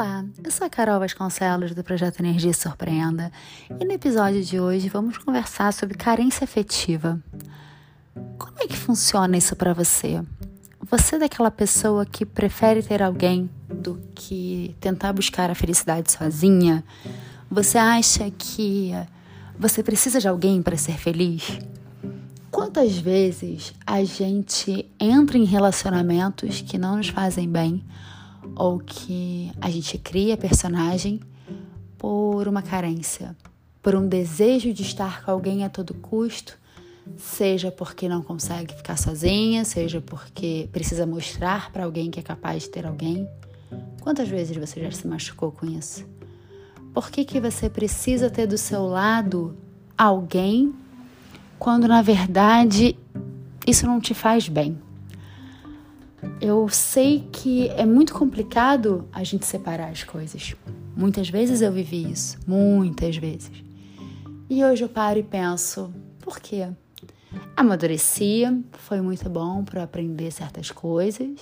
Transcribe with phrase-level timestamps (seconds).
[0.00, 3.30] Olá, eu sou a Carol Vasconcelos do projeto Energia Surpreenda
[3.78, 7.22] e no episódio de hoje vamos conversar sobre carência afetiva.
[8.38, 10.24] Como é que funciona isso para você?
[10.90, 16.82] Você é daquela pessoa que prefere ter alguém do que tentar buscar a felicidade sozinha?
[17.50, 18.92] Você acha que
[19.58, 21.58] você precisa de alguém para ser feliz?
[22.50, 27.84] Quantas vezes a gente entra em relacionamentos que não nos fazem bem?
[28.56, 31.20] Ou que a gente cria personagem
[31.96, 33.36] por uma carência,
[33.82, 36.58] por um desejo de estar com alguém a todo custo,
[37.16, 42.64] seja porque não consegue ficar sozinha, seja porque precisa mostrar para alguém que é capaz
[42.64, 43.28] de ter alguém.
[44.00, 46.06] Quantas vezes você já se machucou com isso?
[46.92, 49.56] Por que, que você precisa ter do seu lado
[49.96, 50.74] alguém
[51.58, 52.96] quando na verdade
[53.66, 54.78] isso não te faz bem?
[56.40, 60.54] Eu sei que é muito complicado a gente separar as coisas.
[60.96, 63.50] Muitas vezes eu vivi isso, muitas vezes.
[64.48, 66.68] E hoje eu paro e penso, por quê?
[67.56, 71.38] Amadurecia, foi muito bom para aprender certas coisas,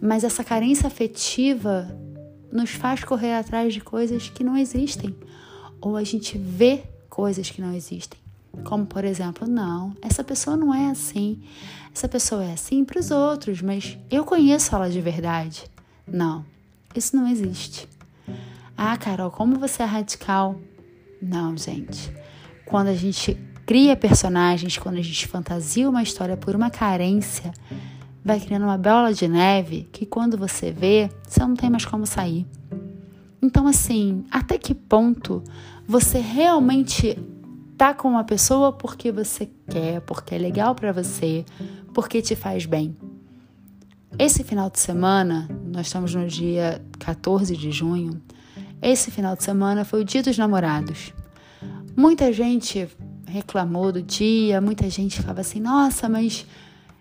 [0.00, 1.86] mas essa carência afetiva
[2.50, 5.14] nos faz correr atrás de coisas que não existem,
[5.80, 8.18] ou a gente vê coisas que não existem.
[8.64, 11.40] Como, por exemplo, não, essa pessoa não é assim.
[11.94, 15.64] Essa pessoa é assim para os outros, mas eu conheço ela de verdade.
[16.06, 16.44] Não,
[16.94, 17.88] isso não existe.
[18.76, 20.60] Ah, Carol, como você é radical?
[21.20, 22.12] Não, gente.
[22.64, 27.52] Quando a gente cria personagens, quando a gente fantasia uma história por uma carência,
[28.24, 32.06] vai criando uma bola de neve que quando você vê, você não tem mais como
[32.06, 32.46] sair.
[33.42, 35.42] Então, assim, até que ponto
[35.86, 37.18] você realmente
[37.80, 41.46] tá com uma pessoa porque você quer, porque é legal para você,
[41.94, 42.94] porque te faz bem.
[44.18, 48.20] Esse final de semana, nós estamos no dia 14 de junho,
[48.82, 51.14] esse final de semana foi o Dia dos Namorados.
[51.96, 52.86] Muita gente
[53.26, 56.44] reclamou do dia, muita gente falava assim: nossa, mas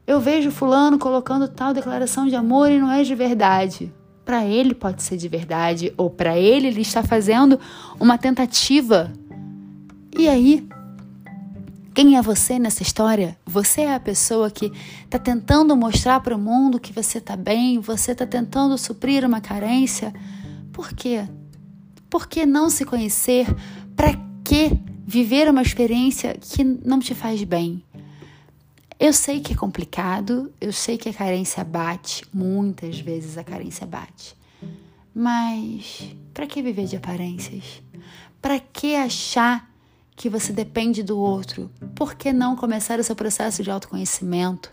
[0.08, 3.94] eu vejo Fulano colocando tal declaração de amor e não é de verdade.
[4.24, 7.60] Para ele pode ser de verdade, ou para ele ele está fazendo
[8.00, 9.12] uma tentativa
[10.18, 10.68] e aí,
[11.94, 13.38] quem é você nessa história?
[13.46, 14.72] Você é a pessoa que
[15.04, 19.42] está tentando mostrar para o mundo que você está bem, você está tentando suprir uma
[19.42, 20.14] carência.
[20.72, 21.28] Por quê?
[22.10, 23.48] Por que não se conhecer?
[23.96, 24.72] Para que
[25.06, 27.84] viver uma experiência que não te faz bem?
[29.00, 33.86] Eu sei que é complicado, eu sei que a carência bate, muitas vezes a carência
[33.86, 34.36] bate.
[35.14, 37.82] Mas para que viver de aparências?
[38.42, 39.69] Para que achar
[40.20, 44.70] que você depende do outro, por que não começar o seu processo de autoconhecimento?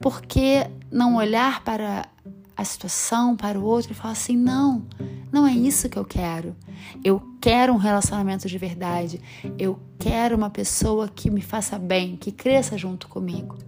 [0.00, 2.08] Por que não olhar para
[2.56, 4.86] a situação, para o outro e falar assim: não,
[5.30, 6.56] não é isso que eu quero.
[7.04, 9.20] Eu quero um relacionamento de verdade.
[9.58, 13.58] Eu quero uma pessoa que me faça bem, que cresça junto comigo.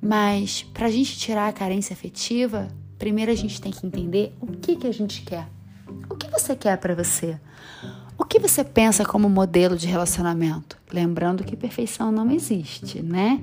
[0.00, 4.46] Mas para a gente tirar a carência afetiva, primeiro a gente tem que entender o
[4.46, 5.46] que, que a gente quer.
[6.08, 7.38] O que você quer para você?
[8.18, 10.76] O que você pensa como modelo de relacionamento?
[10.92, 13.40] Lembrando que perfeição não existe, né?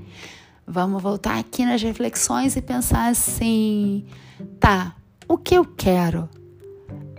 [0.68, 4.03] Vamos voltar aqui nas reflexões e pensar assim:
[4.59, 4.94] tá,
[5.30, 6.28] o que eu quero?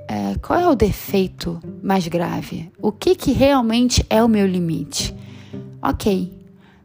[0.07, 2.71] É, qual é o defeito mais grave?
[2.81, 5.17] O que, que realmente é o meu limite?
[5.83, 6.33] Ok,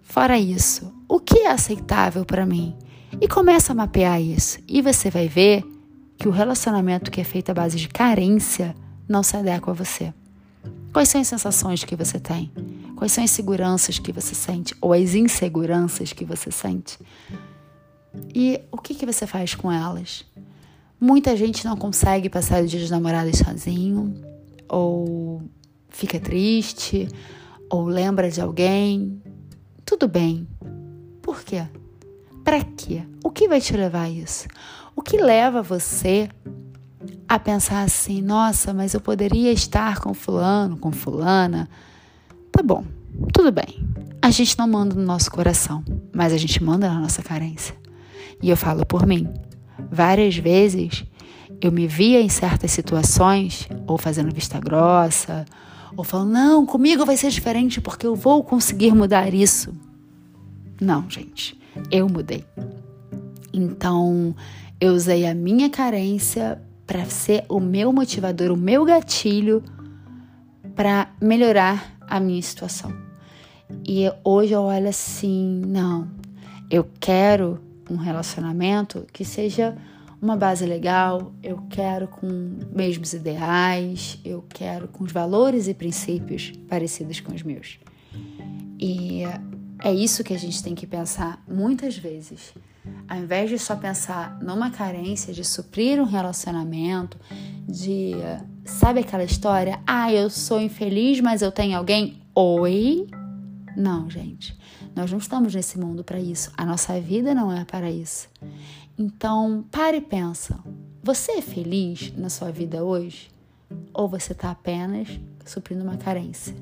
[0.01, 2.75] fora isso, o que é aceitável para mim?
[3.19, 4.57] E começa a mapear isso.
[4.69, 5.65] E você vai ver
[6.17, 8.73] que o relacionamento que é feito à base de carência
[9.07, 10.13] não se adequa a você.
[10.93, 12.51] Quais são as sensações que você tem?
[12.95, 16.99] Quais são as seguranças que você sente ou as inseguranças que você sente?
[18.35, 20.25] E o que, que você faz com elas?
[20.99, 24.13] Muita gente não consegue passar o dia dos namorados sozinho,
[24.67, 25.41] ou
[25.89, 27.07] fica triste,
[27.69, 29.21] ou lembra de alguém.
[29.85, 30.47] Tudo bem.
[31.21, 31.65] Por quê?
[32.43, 33.03] Para quê?
[33.23, 34.47] O que vai te levar a isso?
[34.95, 36.29] O que leva você
[37.27, 41.69] a pensar assim: nossa, mas eu poderia estar com Fulano, com Fulana.
[42.51, 42.83] Tá bom,
[43.33, 43.87] tudo bem.
[44.21, 45.83] A gente não manda no nosso coração,
[46.13, 47.75] mas a gente manda na nossa carência.
[48.41, 49.27] E eu falo por mim.
[49.91, 51.03] Várias vezes
[51.61, 55.45] eu me via em certas situações, ou fazendo vista grossa,
[55.95, 59.73] ou falando: não, comigo vai ser diferente porque eu vou conseguir mudar isso.
[60.79, 61.59] Não, gente,
[61.91, 62.43] eu mudei.
[63.53, 64.35] Então,
[64.79, 66.59] eu usei a minha carência
[66.91, 69.63] para ser o meu motivador, o meu gatilho
[70.75, 72.93] para melhorar a minha situação.
[73.87, 76.11] E hoje eu olho assim, não,
[76.69, 79.77] eu quero um relacionamento que seja
[80.21, 82.27] uma base legal, eu quero com
[82.75, 87.79] mesmos ideais, eu quero com os valores e princípios parecidos com os meus.
[88.77, 89.23] E
[89.81, 92.53] é isso que a gente tem que pensar muitas vezes.
[93.07, 97.17] Ao invés de só pensar numa carência de suprir um relacionamento,
[97.67, 98.13] de
[98.65, 99.79] sabe aquela história?
[99.85, 102.21] Ah, eu sou infeliz, mas eu tenho alguém.
[102.33, 103.07] Oi?
[103.75, 104.57] Não, gente.
[104.95, 106.51] Nós não estamos nesse mundo para isso.
[106.57, 108.29] A nossa vida não é para isso.
[108.97, 110.59] Então, pare e pensa.
[111.03, 113.31] Você é feliz na sua vida hoje?
[113.93, 115.07] Ou você está apenas
[115.45, 116.55] suprindo uma carência?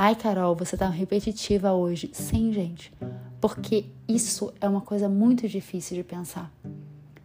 [0.00, 2.08] Ai, Carol, você está repetitiva hoje.
[2.12, 2.92] Sim, gente.
[3.40, 6.52] Porque isso é uma coisa muito difícil de pensar.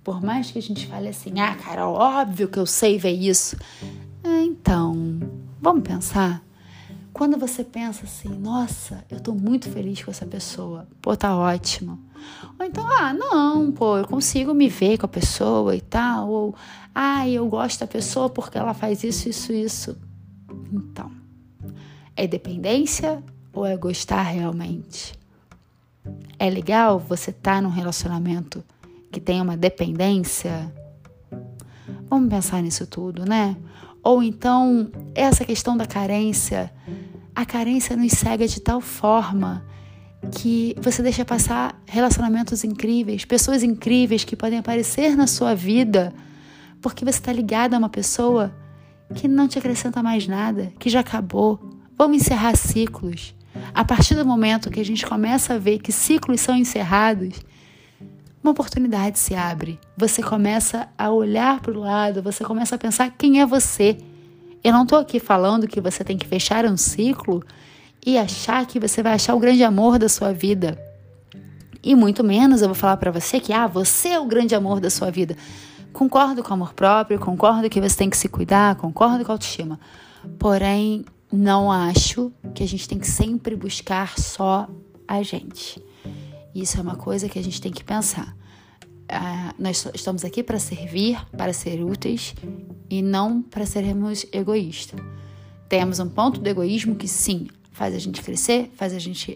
[0.03, 3.55] Por mais que a gente fale assim, ah, Carol, óbvio que eu sei ver isso.
[4.23, 5.19] Então,
[5.61, 6.43] vamos pensar?
[7.13, 11.99] Quando você pensa assim, nossa, eu tô muito feliz com essa pessoa, pô, tá ótimo.
[12.57, 16.27] Ou então, ah, não, pô, eu consigo me ver com a pessoa e tal.
[16.27, 16.55] Ou,
[16.95, 19.95] ah, eu gosto da pessoa porque ela faz isso, isso, isso.
[20.71, 21.22] Então,
[22.15, 25.13] é dependência ou é gostar realmente?
[26.37, 28.63] É legal você estar tá num relacionamento
[29.11, 30.73] que tem uma dependência?
[32.09, 33.55] Vamos pensar nisso tudo, né?
[34.03, 36.71] Ou então, essa questão da carência,
[37.33, 39.63] a carência nos cega de tal forma
[40.31, 46.13] que você deixa passar relacionamentos incríveis, pessoas incríveis que podem aparecer na sua vida,
[46.81, 48.53] porque você está ligada a uma pessoa
[49.15, 51.72] que não te acrescenta mais nada, que já acabou.
[51.97, 53.35] Vamos encerrar ciclos.
[53.73, 57.41] A partir do momento que a gente começa a ver que ciclos são encerrados,
[58.43, 59.79] uma oportunidade se abre.
[59.95, 63.97] Você começa a olhar para o lado, você começa a pensar quem é você.
[64.63, 67.43] Eu não estou aqui falando que você tem que fechar um ciclo
[68.05, 70.77] e achar que você vai achar o grande amor da sua vida.
[71.81, 74.79] E muito menos eu vou falar para você que ah, você é o grande amor
[74.79, 75.37] da sua vida.
[75.91, 79.35] Concordo com o amor próprio, concordo que você tem que se cuidar, concordo com a
[79.35, 79.79] autoestima.
[80.39, 84.69] Porém, não acho que a gente tem que sempre buscar só
[85.07, 85.83] a gente.
[86.53, 88.37] Isso é uma coisa que a gente tem que pensar.
[89.09, 92.35] Ah, nós estamos aqui para servir, para ser úteis
[92.87, 94.99] e não para sermos egoístas.
[95.67, 99.35] Temos um ponto do egoísmo que sim, faz a gente crescer, faz a gente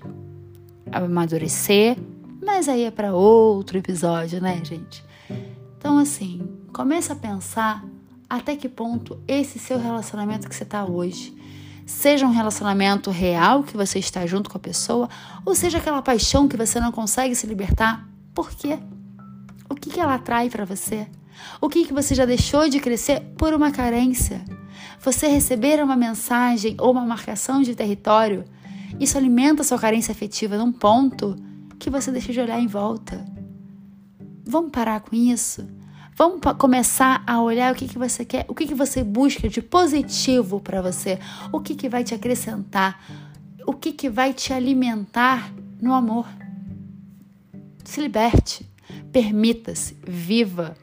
[0.91, 1.97] amadurecer,
[2.45, 5.03] mas aí é para outro episódio, né, gente?
[5.79, 7.83] Então, assim, começa a pensar
[8.29, 11.35] até que ponto esse seu relacionamento que você está hoje
[11.87, 15.07] Seja um relacionamento real que você está junto com a pessoa,
[15.45, 18.05] ou seja aquela paixão que você não consegue se libertar.
[18.35, 18.77] Por quê?
[19.69, 21.07] O que, que ela atrai para você?
[21.61, 24.43] O que, que você já deixou de crescer por uma carência?
[24.99, 28.43] Você receber uma mensagem ou uma marcação de território,
[28.99, 31.37] isso alimenta sua carência afetiva num ponto
[31.79, 33.23] que você deixa de olhar em volta.
[34.45, 35.65] Vamos parar com isso?
[36.17, 39.61] Vamos começar a olhar o que, que você quer, o que, que você busca de
[39.61, 41.19] positivo para você,
[41.51, 42.99] o que, que vai te acrescentar,
[43.67, 46.25] o que, que vai te alimentar no amor.
[47.85, 48.67] Se liberte,
[49.11, 50.75] permita-se, viva.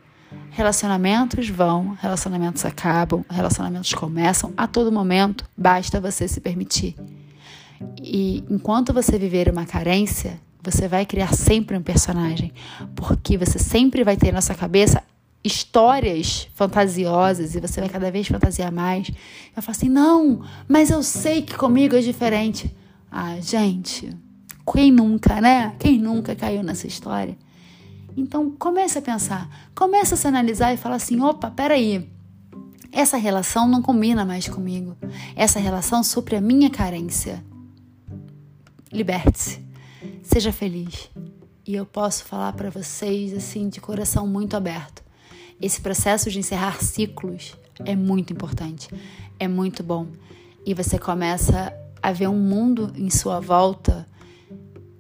[0.50, 6.94] Relacionamentos vão, relacionamentos acabam, relacionamentos começam a todo momento, basta você se permitir.
[8.00, 12.52] E enquanto você viver uma carência, você vai criar sempre um personagem,
[12.94, 15.02] porque você sempre vai ter na sua cabeça
[15.44, 19.10] histórias fantasiosas e você vai cada vez fantasiar mais.
[19.54, 22.74] Vai falar assim: não, mas eu sei que comigo é diferente.
[23.12, 24.10] Ah, gente,
[24.72, 25.74] quem nunca, né?
[25.78, 27.36] Quem nunca caiu nessa história?
[28.16, 32.10] Então comece a pensar, comece a se analisar e falar assim: opa, peraí.
[32.90, 34.96] Essa relação não combina mais comigo.
[35.34, 37.44] Essa relação supre a minha carência.
[38.92, 39.60] Liberte-se.
[40.22, 41.10] Seja feliz.
[41.66, 45.03] E eu posso falar para vocês assim de coração muito aberto
[45.60, 48.88] esse processo de encerrar ciclos é muito importante,
[49.38, 50.06] é muito bom.
[50.66, 54.06] E você começa a ver um mundo em sua volta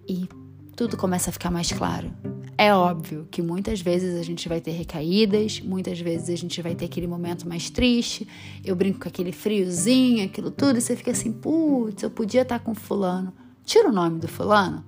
[0.08, 0.28] e
[0.76, 2.10] tudo começa a ficar mais claro.
[2.56, 6.74] É óbvio que muitas vezes a gente vai ter recaídas, muitas vezes a gente vai
[6.74, 8.28] ter aquele momento mais triste.
[8.64, 12.60] Eu brinco com aquele friozinho, aquilo tudo, e você fica assim: putz, eu podia estar
[12.60, 13.32] com Fulano.
[13.64, 14.84] Tira o nome do Fulano.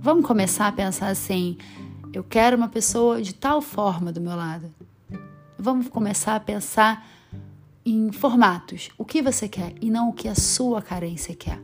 [0.00, 1.58] Vamos começar a pensar assim:
[2.12, 4.72] eu quero uma pessoa de tal forma do meu lado.
[5.58, 7.06] Vamos começar a pensar
[7.84, 8.90] em formatos.
[8.96, 11.60] O que você quer e não o que a sua carência quer.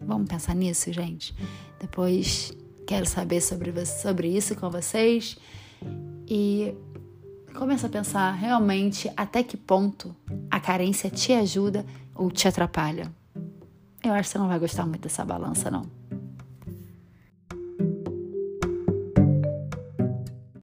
[0.00, 1.34] Vamos pensar nisso, gente?
[1.80, 2.52] Depois
[2.86, 5.36] quero saber sobre, sobre isso com vocês.
[6.26, 6.74] E
[7.54, 10.14] começa a pensar realmente até que ponto
[10.50, 13.12] a carência te ajuda ou te atrapalha.
[14.02, 15.97] Eu acho que você não vai gostar muito dessa balança, não.